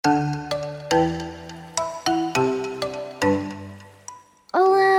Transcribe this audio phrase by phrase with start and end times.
[0.00, 0.16] Hola,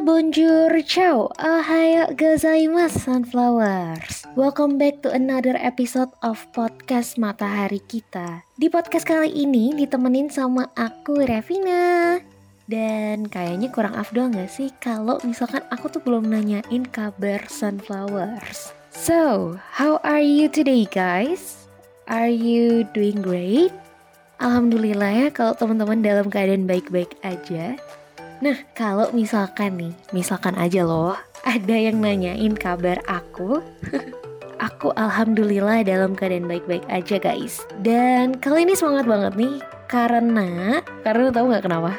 [0.00, 8.72] bonjour, ciao, ohayo gozaimasu sunflowers Welcome back to another episode of podcast Matahari Kita Di
[8.72, 12.16] podcast kali ini ditemenin sama aku Revina
[12.64, 18.72] dan kayaknya kurang afdol gak sih kalau misalkan aku tuh belum nanyain kabar sunflowers.
[18.96, 21.68] So, how are you today guys?
[22.08, 23.76] Are you doing great?
[24.36, 27.80] Alhamdulillah ya kalau teman-teman dalam keadaan baik-baik aja.
[28.44, 33.64] Nah, kalau misalkan nih, misalkan aja loh, ada yang nanyain kabar aku.
[34.66, 37.64] aku alhamdulillah dalam keadaan baik-baik aja guys.
[37.80, 39.56] Dan kali ini semangat banget nih
[39.88, 41.96] karena karena tahu nggak kenapa?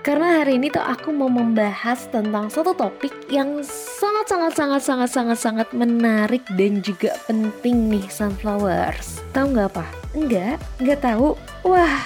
[0.00, 5.10] Karena hari ini tuh aku mau membahas tentang satu topik yang sangat sangat sangat sangat
[5.12, 9.20] sangat sangat menarik dan juga penting nih sunflowers.
[9.36, 9.84] Tahu nggak apa?
[10.16, 11.36] Enggak, nggak tahu.
[11.68, 12.00] Wah,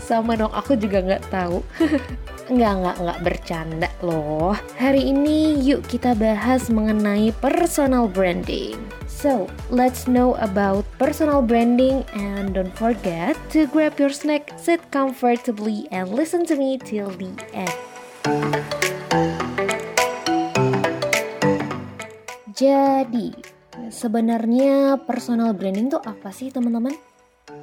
[0.00, 1.60] sama dong aku juga nggak tahu.
[2.44, 4.52] Enggak, enggak, enggak bercanda loh.
[4.76, 8.76] Hari ini yuk kita bahas mengenai personal branding.
[9.24, 15.88] So, let's know about personal branding and don't forget to grab your snack, sit comfortably
[15.88, 17.72] and listen to me till the end.
[22.52, 23.32] Jadi,
[23.88, 26.92] sebenarnya personal branding itu apa sih teman-teman?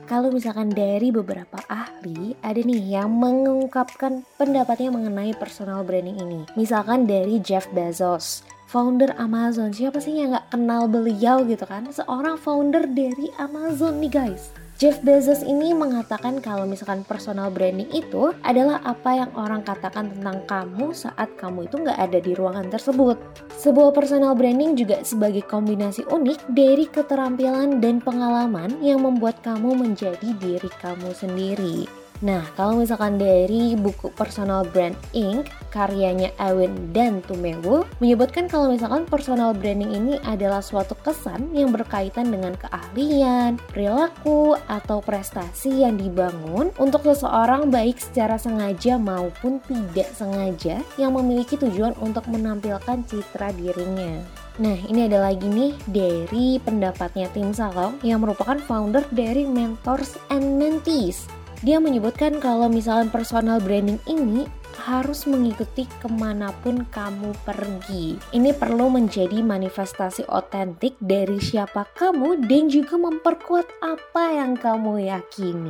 [0.10, 6.42] Kalau misalkan dari beberapa ahli, ada nih yang mengungkapkan pendapatnya mengenai personal branding ini.
[6.58, 8.42] Misalkan dari Jeff Bezos
[8.72, 9.76] founder Amazon.
[9.76, 11.92] Siapa sih yang nggak kenal beliau gitu kan?
[11.92, 14.56] Seorang founder dari Amazon nih guys.
[14.80, 20.42] Jeff Bezos ini mengatakan kalau misalkan personal branding itu adalah apa yang orang katakan tentang
[20.50, 23.20] kamu saat kamu itu nggak ada di ruangan tersebut.
[23.62, 30.34] Sebuah personal branding juga sebagai kombinasi unik dari keterampilan dan pengalaman yang membuat kamu menjadi
[30.42, 31.86] diri kamu sendiri.
[32.22, 35.46] Nah, kalau misalkan dari buku Personal Brand Inc.
[35.72, 42.30] karyanya Ewin dan Tumewu menyebutkan kalau misalkan personal branding ini adalah suatu kesan yang berkaitan
[42.30, 50.84] dengan keahlian, perilaku, atau prestasi yang dibangun untuk seseorang baik secara sengaja maupun tidak sengaja
[51.00, 54.20] yang memiliki tujuan untuk menampilkan citra dirinya.
[54.60, 60.60] Nah, ini ada lagi nih dari pendapatnya Tim Salong yang merupakan founder dari Mentors and
[60.60, 64.50] Mentees dia menyebutkan kalau misalnya personal branding ini
[64.82, 68.18] harus mengikuti ke mana pun kamu pergi.
[68.34, 75.70] Ini perlu menjadi manifestasi otentik dari siapa kamu dan juga memperkuat apa yang kamu yakini.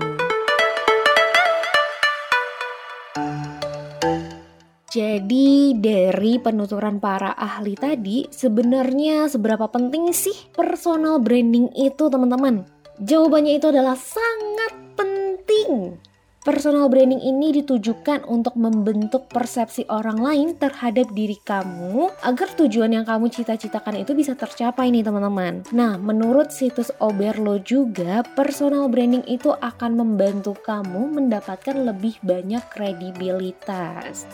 [4.91, 12.63] Jadi dari penuturan para ahli tadi sebenarnya seberapa penting sih personal branding itu teman-teman?
[12.99, 14.80] Jawabannya itu adalah sangat
[15.51, 15.99] penting.
[16.41, 23.05] Personal branding ini ditujukan untuk membentuk persepsi orang lain terhadap diri kamu agar tujuan yang
[23.05, 25.61] kamu cita-citakan itu bisa tercapai nih teman-teman.
[25.69, 34.25] Nah, menurut situs Oberlo juga, personal branding itu akan membantu kamu mendapatkan lebih banyak kredibilitas.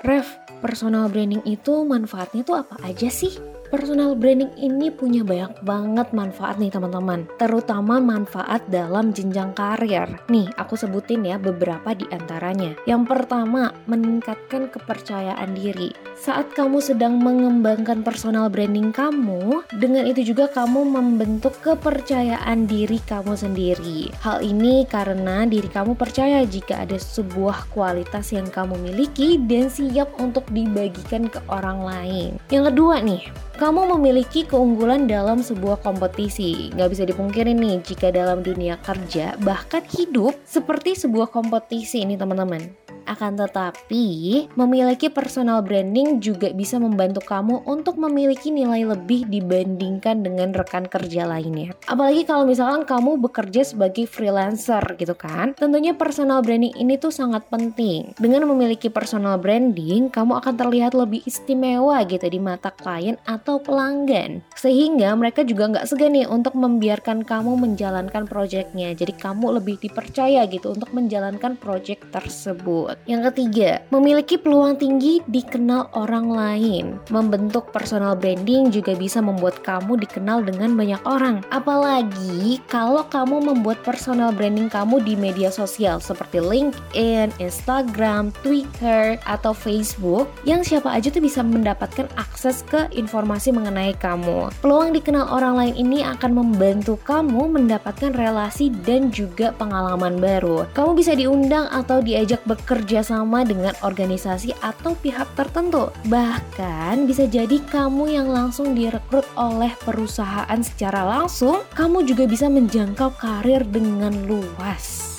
[0.00, 3.36] Ref, personal branding itu manfaatnya tuh apa aja sih?
[3.72, 10.20] Personal branding ini punya banyak banget manfaat nih teman-teman, terutama manfaat dalam jenjang karir.
[10.28, 12.76] Nih, aku sebutin ya beberapa di antaranya.
[12.84, 15.88] Yang pertama, meningkatkan kepercayaan diri.
[16.20, 23.32] Saat kamu sedang mengembangkan personal branding kamu, dengan itu juga kamu membentuk kepercayaan diri kamu
[23.40, 24.12] sendiri.
[24.20, 30.12] Hal ini karena diri kamu percaya jika ada sebuah kualitas yang kamu miliki dan siap
[30.20, 32.36] untuk dibagikan ke orang lain.
[32.52, 33.24] Yang kedua nih,
[33.62, 36.74] kamu memiliki keunggulan dalam sebuah kompetisi.
[36.74, 42.81] Nggak bisa dipungkiri nih jika dalam dunia kerja, bahkan hidup seperti sebuah kompetisi ini teman-teman.
[43.04, 50.54] Akan tetapi, memiliki personal branding juga bisa membantu kamu untuk memiliki nilai lebih dibandingkan dengan
[50.54, 51.74] rekan kerja lainnya.
[51.90, 55.54] Apalagi kalau misalkan kamu bekerja sebagai freelancer gitu kan.
[55.58, 58.14] Tentunya personal branding ini tuh sangat penting.
[58.18, 64.44] Dengan memiliki personal branding, kamu akan terlihat lebih istimewa gitu di mata klien atau pelanggan.
[64.54, 68.92] Sehingga mereka juga nggak segan nih untuk membiarkan kamu menjalankan proyeknya.
[68.92, 72.91] Jadi kamu lebih dipercaya gitu untuk menjalankan proyek tersebut.
[72.92, 73.08] Tersebut.
[73.08, 76.84] Yang ketiga, memiliki peluang tinggi dikenal orang lain.
[77.08, 81.42] Membentuk personal branding juga bisa membuat kamu dikenal dengan banyak orang.
[81.50, 89.52] Apalagi kalau kamu membuat personal branding kamu di media sosial seperti LinkedIn, Instagram, Twitter, atau
[89.52, 94.52] Facebook yang siapa aja tuh bisa mendapatkan akses ke informasi mengenai kamu.
[94.62, 100.64] Peluang dikenal orang lain ini akan membantu kamu mendapatkan relasi dan juga pengalaman baru.
[100.72, 105.90] Kamu bisa diundang atau diajak bekerja sama dengan organisasi atau pihak tertentu.
[106.10, 113.14] Bahkan bisa jadi kamu yang langsung direkrut oleh perusahaan secara langsung, kamu juga bisa menjangkau
[113.18, 115.12] karir dengan luas.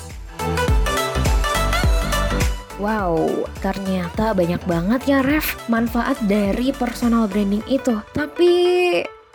[2.82, 7.96] Wow, ternyata banyak banget ya Ref manfaat dari personal branding itu.
[8.12, 8.50] Tapi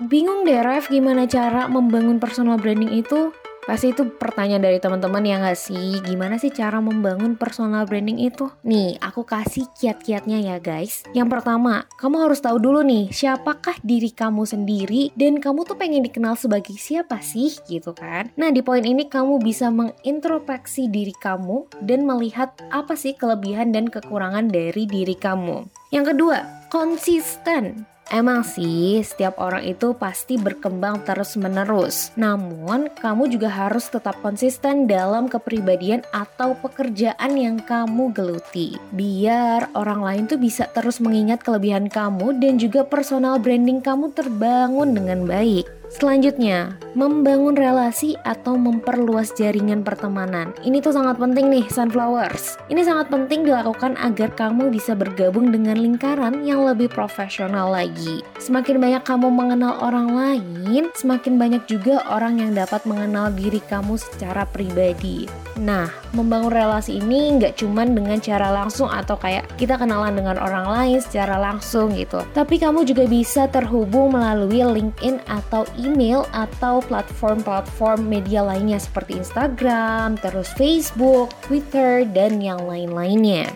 [0.05, 3.31] bingung deh Ref gimana cara membangun personal branding itu?
[3.65, 5.99] Pasti itu pertanyaan dari teman-teman ya nggak sih?
[6.01, 8.49] Gimana sih cara membangun personal branding itu?
[8.65, 11.03] Nih, aku kasih kiat-kiatnya ya guys.
[11.11, 16.01] Yang pertama, kamu harus tahu dulu nih, siapakah diri kamu sendiri dan kamu tuh pengen
[16.01, 18.31] dikenal sebagai siapa sih gitu kan?
[18.39, 23.91] Nah, di poin ini kamu bisa mengintrospeksi diri kamu dan melihat apa sih kelebihan dan
[23.91, 25.69] kekurangan dari diri kamu.
[25.89, 26.37] Yang kedua,
[26.69, 27.85] konsisten.
[28.09, 32.09] Emang sih, setiap orang itu pasti berkembang terus-menerus.
[32.17, 38.81] Namun, kamu juga harus tetap konsisten dalam kepribadian atau pekerjaan yang kamu geluti.
[38.89, 44.97] Biar orang lain tuh bisa terus mengingat kelebihan kamu dan juga personal branding kamu terbangun
[44.97, 45.78] dengan baik.
[45.89, 50.53] Selanjutnya, membangun relasi atau memperluas jaringan pertemanan.
[50.61, 52.61] Ini tuh sangat penting nih, Sunflowers.
[52.69, 58.21] Ini sangat penting dilakukan agar kamu bisa bergabung dengan lingkaran yang lebih profesional lagi.
[58.37, 63.97] Semakin banyak kamu mengenal orang lain, semakin banyak juga orang yang dapat mengenal diri kamu
[63.97, 65.25] secara pribadi.
[65.59, 70.71] Nah, membangun relasi ini nggak cuman dengan cara langsung atau kayak kita kenalan dengan orang
[70.71, 72.23] lain secara langsung gitu.
[72.31, 80.19] Tapi kamu juga bisa terhubung melalui LinkedIn atau email atau platform-platform media lainnya seperti Instagram,
[80.19, 83.47] terus Facebook, Twitter, dan yang lain-lainnya.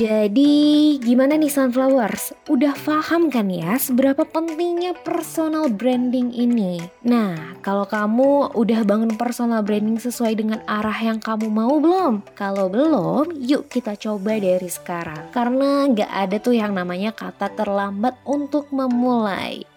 [0.00, 2.32] Jadi gimana nih Sunflowers?
[2.48, 6.80] Udah paham kan ya seberapa pentingnya personal branding ini?
[7.04, 12.24] Nah, kalau kamu udah bangun personal branding sesuai dengan arah yang kamu mau belum?
[12.32, 15.28] Kalau belum, yuk kita coba dari sekarang.
[15.36, 19.68] Karena gak ada tuh yang namanya kata terlambat untuk memulai.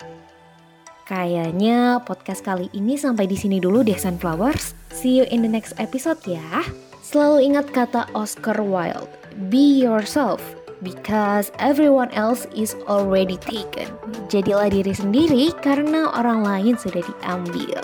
[1.03, 4.71] Kayaknya podcast kali ini sampai di sini dulu deh Sunflowers.
[4.95, 6.63] See you in the next episode ya.
[7.03, 9.11] Selalu ingat kata Oscar Wilde,
[9.51, 10.39] be yourself
[10.79, 13.91] because everyone else is already taken.
[14.31, 17.83] Jadilah diri sendiri karena orang lain sudah diambil.